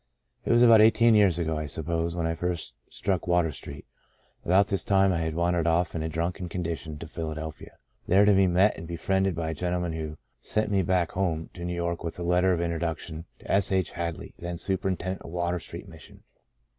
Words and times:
"It 0.45 0.51
was 0.51 0.63
about 0.63 0.81
eighteen 0.81 1.13
years 1.13 1.37
ago, 1.37 1.55
I 1.59 1.67
suppose, 1.67 2.15
when 2.15 2.25
I 2.25 2.33
first 2.33 2.73
struck 2.89 3.27
Water 3.27 3.51
Street. 3.51 3.85
About 4.43 4.65
this 4.65 4.83
time 4.83 5.13
I 5.13 5.19
had 5.19 5.35
wandered 5.35 5.67
off 5.67 5.93
in 5.93 6.01
a 6.01 6.09
drunken 6.09 6.49
con 6.49 6.63
dition 6.63 6.97
to 7.01 7.07
Philadelphia, 7.07 7.77
there 8.07 8.25
to 8.25 8.33
be 8.33 8.47
met 8.47 8.75
and 8.79 8.87
befriended 8.87 9.35
by 9.35 9.51
a 9.51 9.53
gentleman 9.53 9.93
who 9.93 10.17
sent 10.41 10.71
me 10.71 10.81
back 10.81 11.11
home 11.11 11.51
to 11.53 11.63
New 11.63 11.75
York 11.75 12.03
with 12.03 12.17
a 12.17 12.23
letter 12.23 12.51
of 12.51 12.59
introduc 12.61 12.97
tion 12.97 13.25
to 13.37 13.51
S. 13.51 13.71
H. 13.71 13.91
Hadley, 13.91 14.33
then 14.39 14.57
superintendent 14.57 15.21
of 15.21 15.29
Water 15.29 15.59
Street 15.59 15.87
Mission. 15.87 16.23